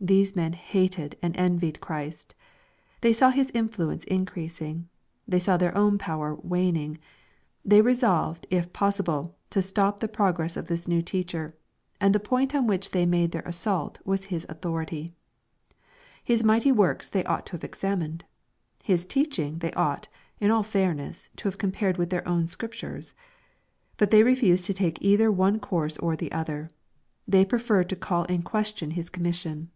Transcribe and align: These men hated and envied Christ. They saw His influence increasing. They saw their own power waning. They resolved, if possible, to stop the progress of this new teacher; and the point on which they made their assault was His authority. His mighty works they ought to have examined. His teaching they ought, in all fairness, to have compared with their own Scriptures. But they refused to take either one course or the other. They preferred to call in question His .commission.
These 0.00 0.36
men 0.36 0.52
hated 0.52 1.18
and 1.22 1.36
envied 1.36 1.80
Christ. 1.80 2.36
They 3.00 3.12
saw 3.12 3.30
His 3.30 3.50
influence 3.52 4.04
increasing. 4.04 4.88
They 5.26 5.40
saw 5.40 5.56
their 5.56 5.76
own 5.76 5.98
power 5.98 6.36
waning. 6.36 6.98
They 7.64 7.80
resolved, 7.80 8.46
if 8.48 8.72
possible, 8.72 9.36
to 9.50 9.60
stop 9.60 9.98
the 9.98 10.06
progress 10.06 10.56
of 10.56 10.68
this 10.68 10.86
new 10.86 11.02
teacher; 11.02 11.56
and 12.00 12.14
the 12.14 12.20
point 12.20 12.54
on 12.54 12.68
which 12.68 12.92
they 12.92 13.06
made 13.06 13.32
their 13.32 13.42
assault 13.42 13.98
was 14.04 14.26
His 14.26 14.46
authority. 14.48 15.14
His 16.22 16.44
mighty 16.44 16.70
works 16.70 17.08
they 17.08 17.24
ought 17.24 17.44
to 17.46 17.52
have 17.56 17.64
examined. 17.64 18.24
His 18.84 19.04
teaching 19.04 19.58
they 19.58 19.72
ought, 19.72 20.06
in 20.38 20.52
all 20.52 20.62
fairness, 20.62 21.28
to 21.38 21.48
have 21.48 21.58
compared 21.58 21.96
with 21.96 22.10
their 22.10 22.26
own 22.26 22.46
Scriptures. 22.46 23.14
But 23.96 24.12
they 24.12 24.22
refused 24.22 24.64
to 24.66 24.72
take 24.74 25.02
either 25.02 25.32
one 25.32 25.58
course 25.58 25.98
or 25.98 26.14
the 26.14 26.30
other. 26.30 26.70
They 27.26 27.44
preferred 27.44 27.88
to 27.88 27.96
call 27.96 28.22
in 28.26 28.42
question 28.42 28.92
His 28.92 29.10
.commission. 29.10 29.72